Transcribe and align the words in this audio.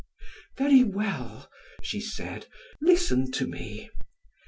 "Very 0.57 0.83
well," 0.83 1.47
she 1.83 1.99
said, 2.01 2.47
"listen 2.81 3.31
to 3.33 3.45
me. 3.45 3.91